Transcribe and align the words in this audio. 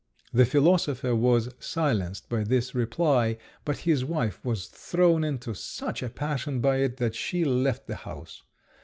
The 0.33 0.47
philosopher 0.47 1.15
was 1.15 1.53
silenced 1.59 2.27
by 2.27 2.43
this 2.43 2.73
reply, 2.73 3.37
but 3.63 3.77
his 3.85 4.03
wife 4.03 4.43
was 4.43 4.65
thrown 4.65 5.23
into 5.23 5.53
such 5.53 6.01
a 6.01 6.09
passion 6.09 6.59
by 6.59 6.77
it 6.77 6.97
that 6.97 7.13
she 7.13 7.45
left 7.45 7.85
the 7.85 7.97
house. 7.97 8.41